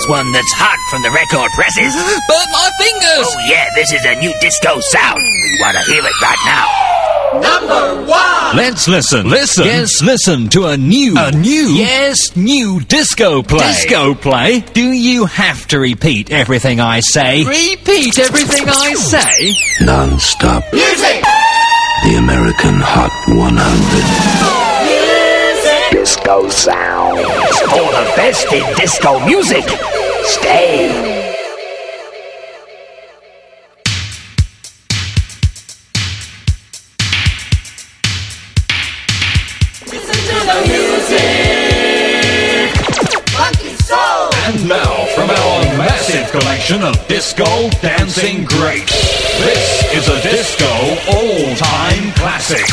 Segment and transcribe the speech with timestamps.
[0.00, 1.92] Here's one that's hot from the record presses.
[2.24, 3.20] But my fingers!
[3.20, 5.20] Oh, yeah, this is a new disco sound.
[5.20, 6.72] We want to hear it right now.
[7.44, 8.56] Number one!
[8.56, 9.28] Let's listen.
[9.28, 9.66] Listen.
[9.66, 11.18] Yes, listen to a new.
[11.18, 11.74] A new?
[11.74, 13.58] Yes, new disco play.
[13.58, 14.60] Disco play?
[14.60, 17.44] Do you have to repeat everything I say?
[17.44, 19.52] Repeat everything I say?
[19.84, 20.64] Non-stop.
[20.72, 21.22] Music!
[22.04, 26.00] The American Hot 100.
[26.00, 26.99] Disco sounds.
[27.24, 29.64] All the best in disco music.
[30.24, 30.88] Stay.
[39.86, 41.20] Listen to the music!
[43.30, 44.30] Funky soul!
[44.46, 48.92] And now, from our massive collection of disco dancing greats,
[49.38, 50.70] this is a disco
[51.10, 52.66] all-time classic.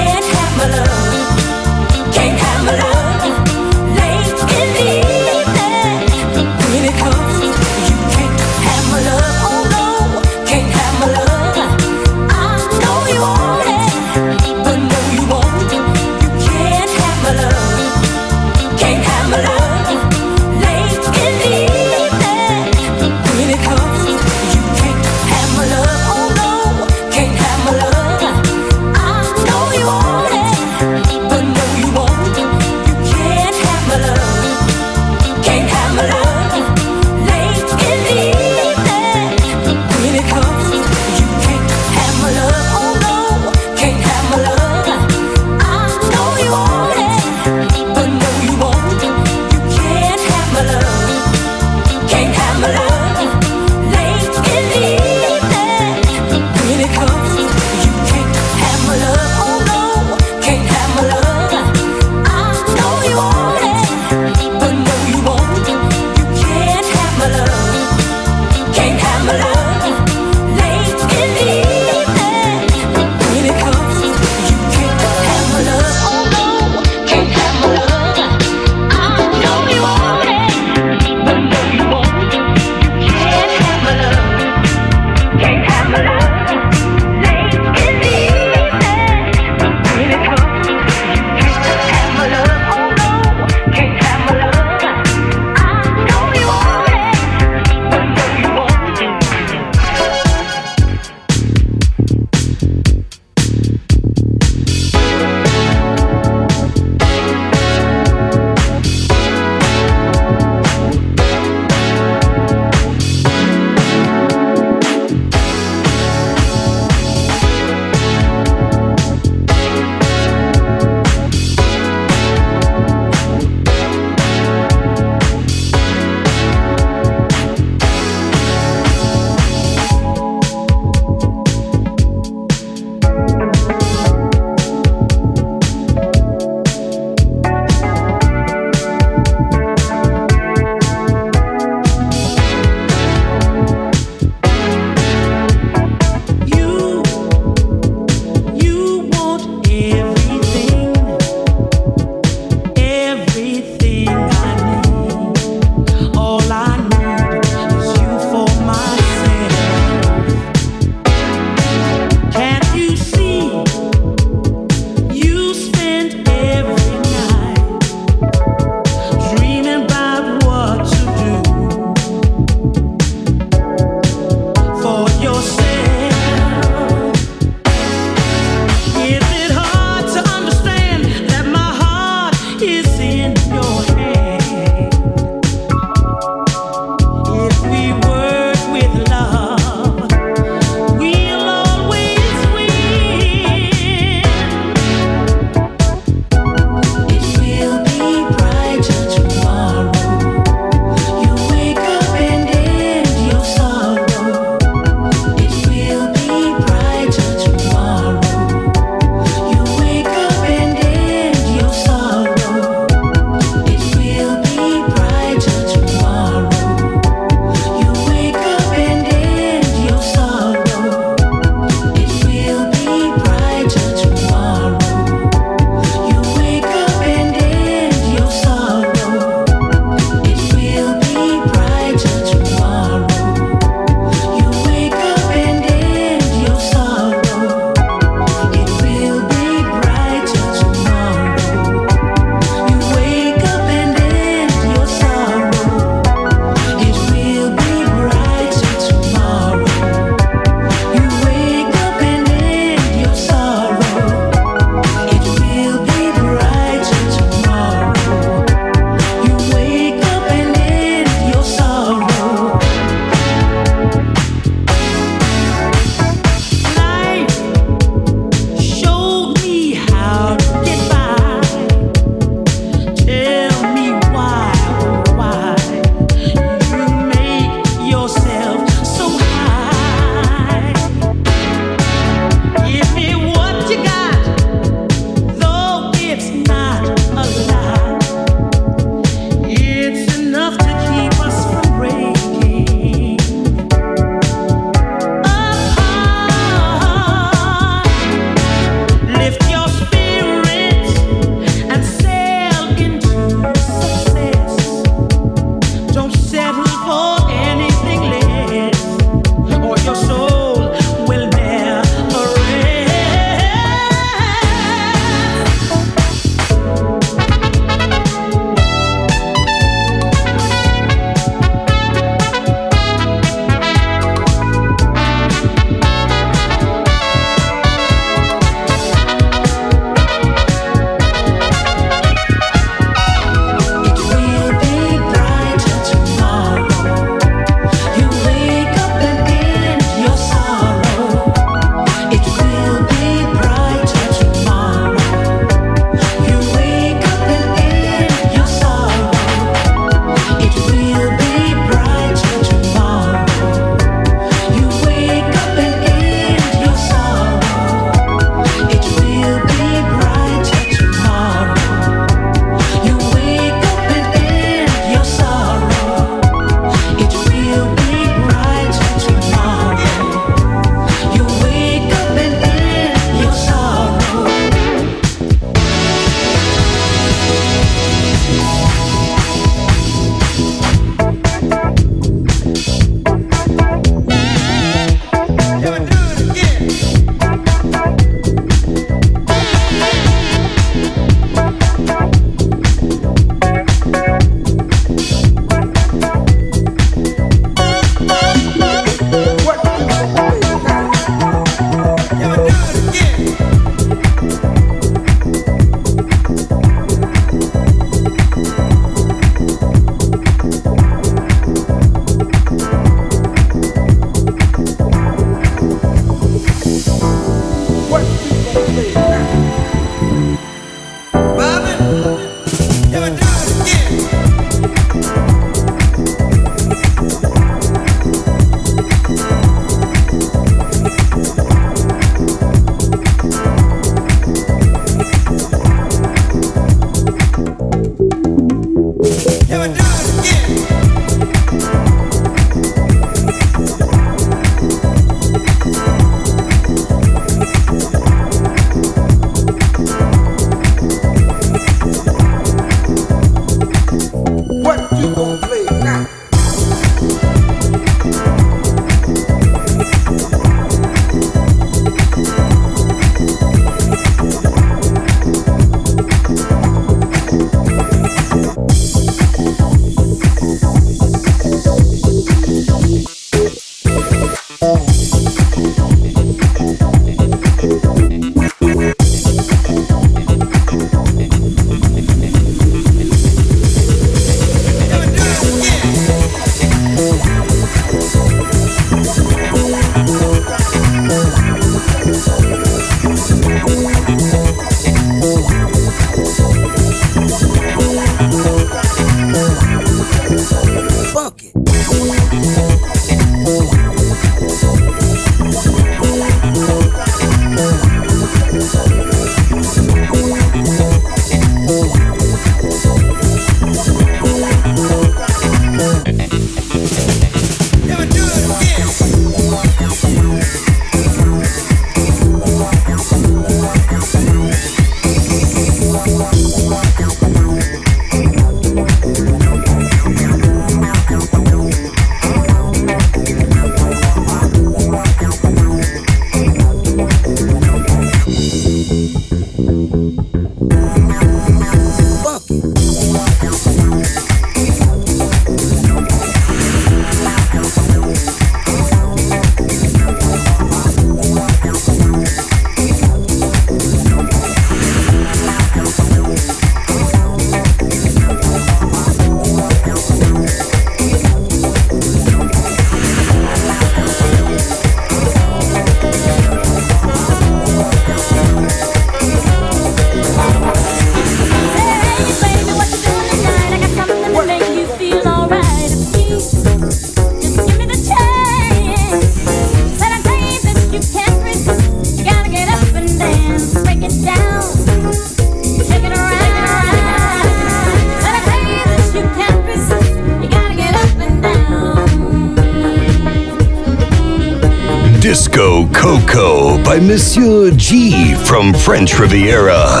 [598.91, 600.00] French Riviera.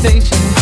[0.00, 0.57] station.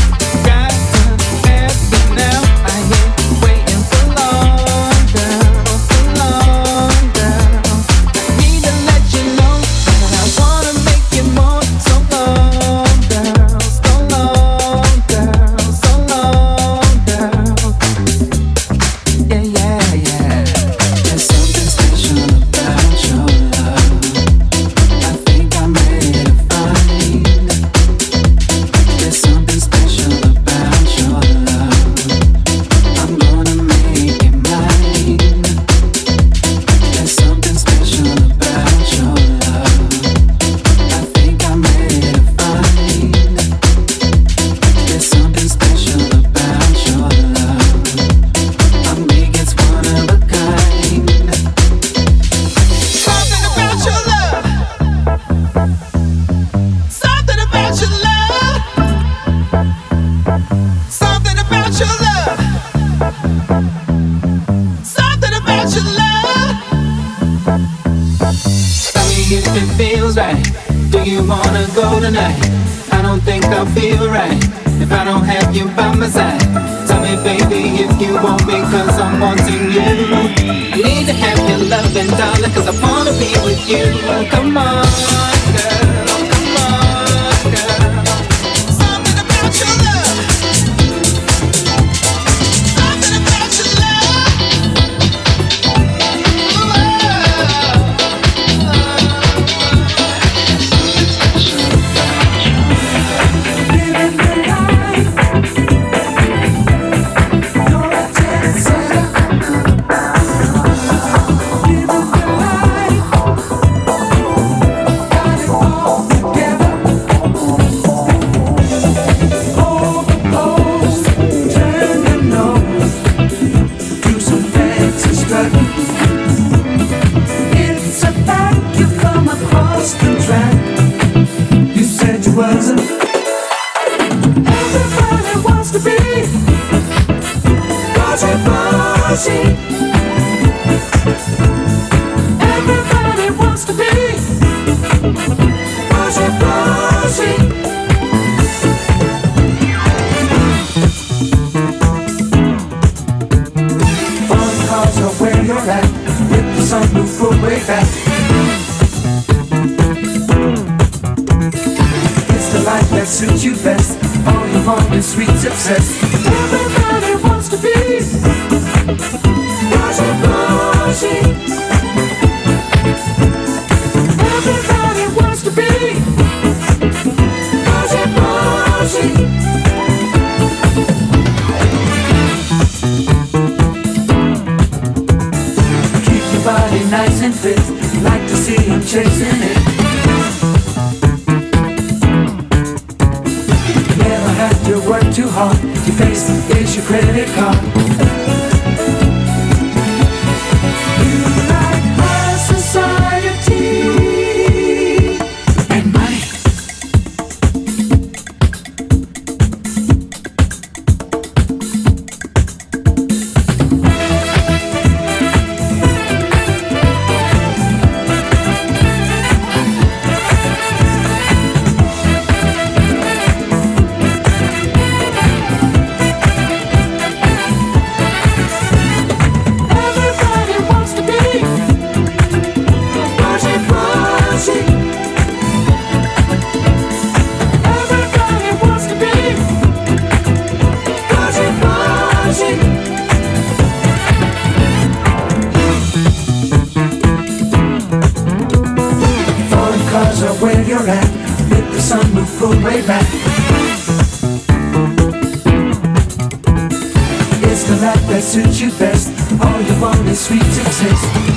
[258.27, 259.09] suits you best.
[259.41, 261.36] All you want is sweet to taste.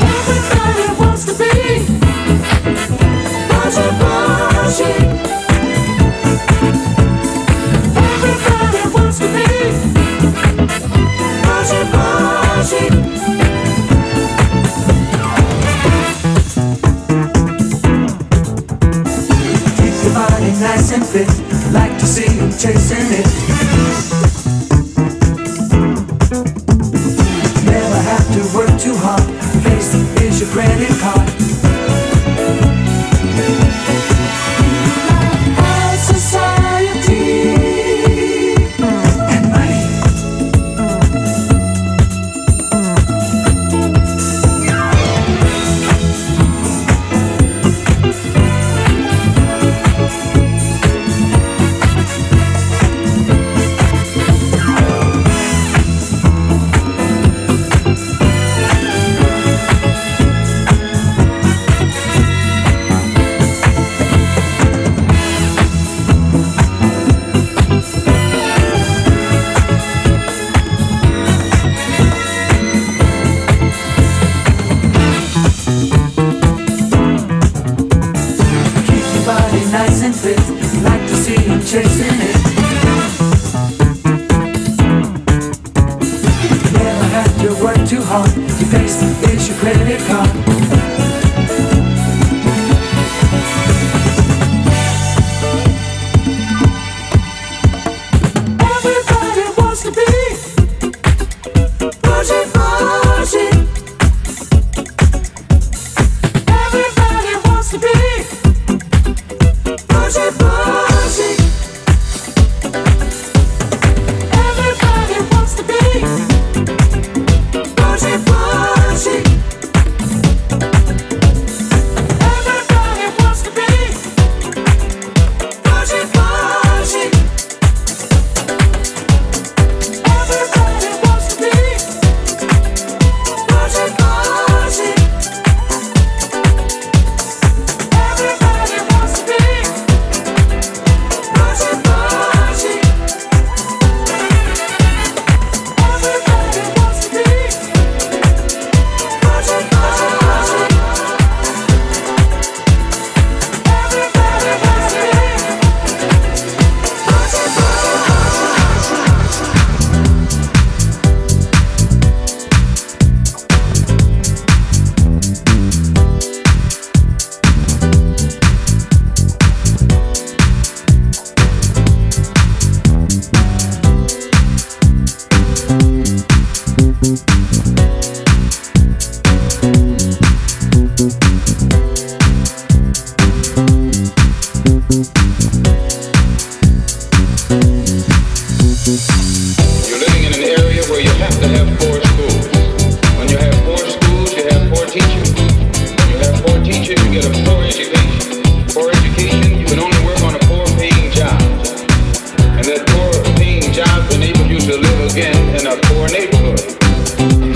[206.49, 206.59] good.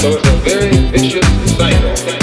[0.02, 2.23] So it's a very vicious cycle.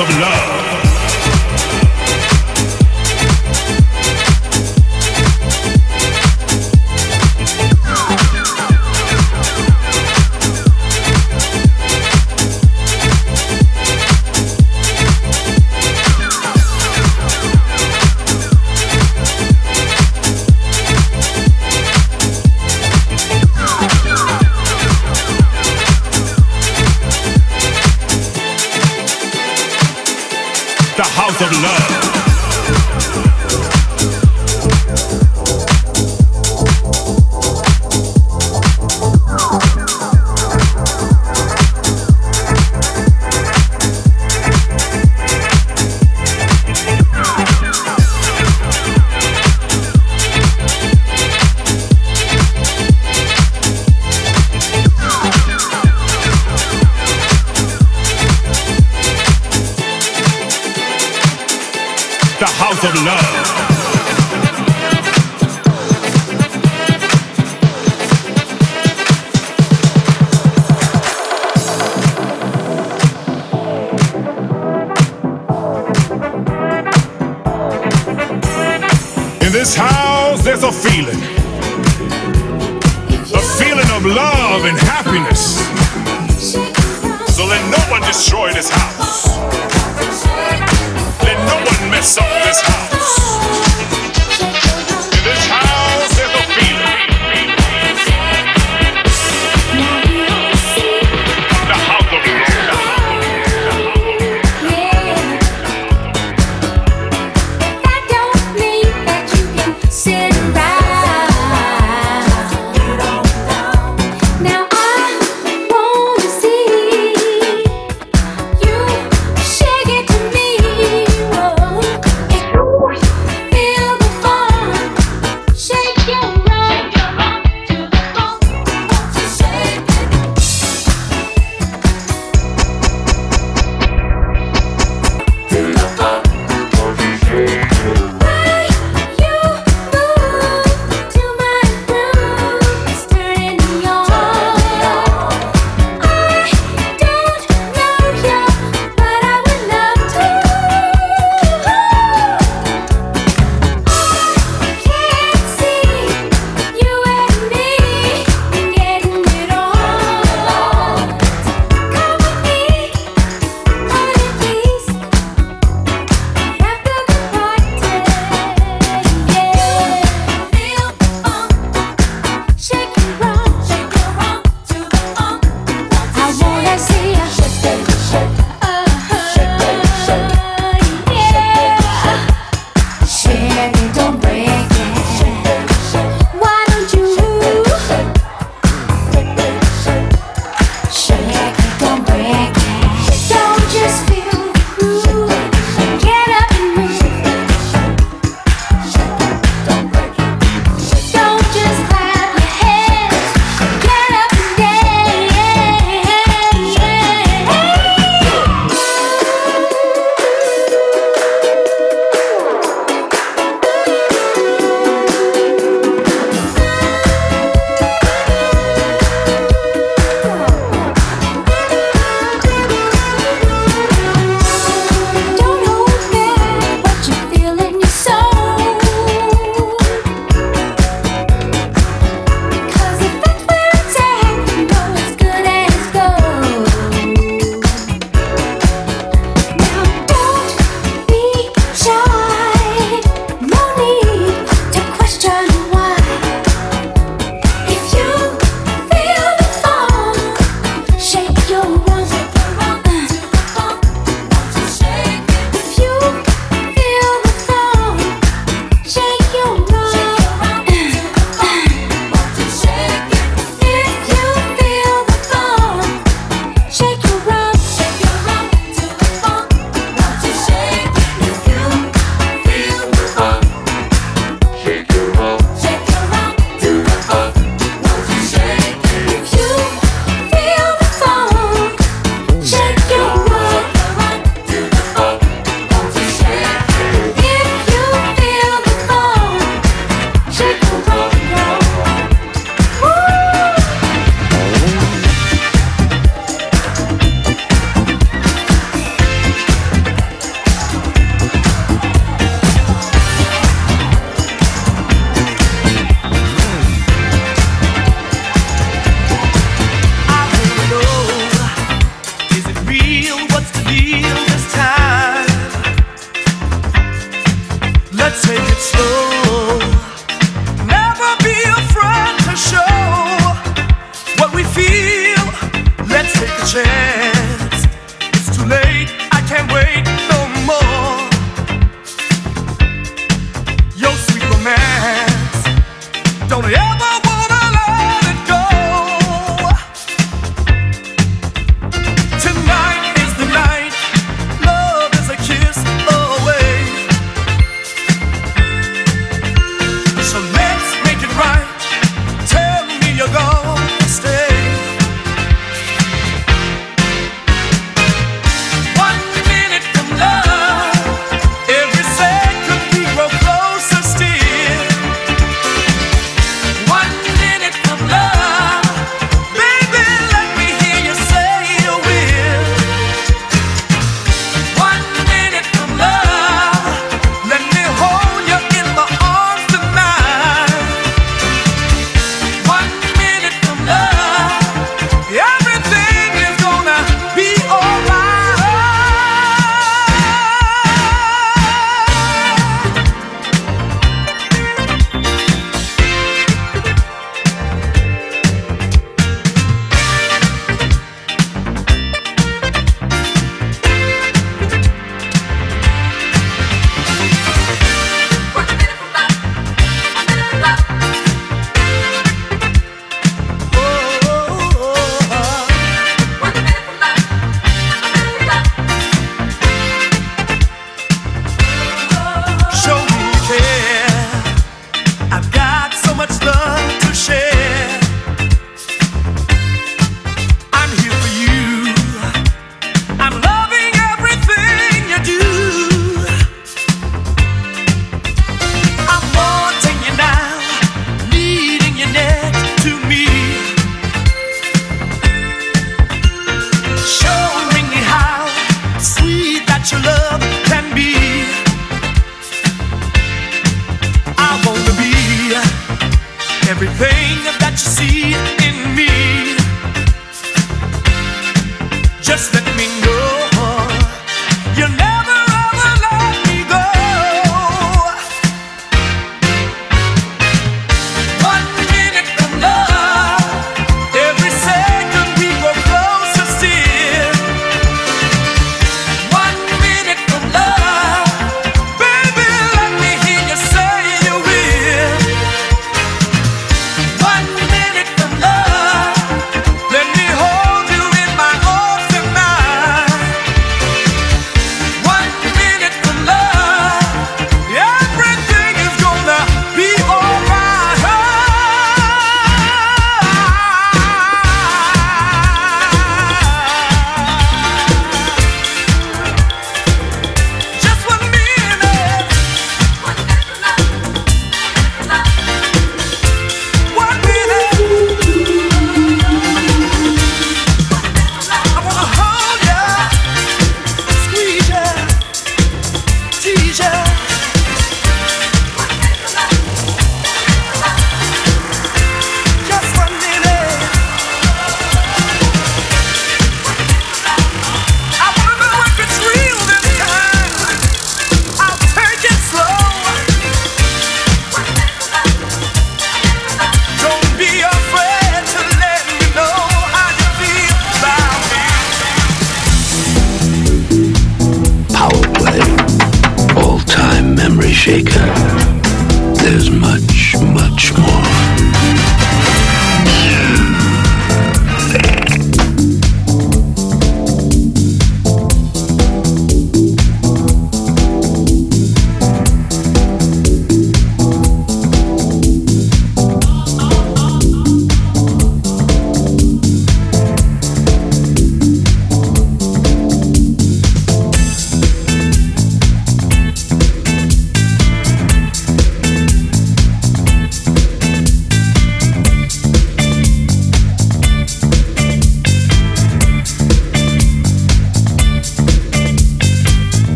[0.00, 0.67] Of love.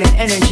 [0.00, 0.45] Our and energy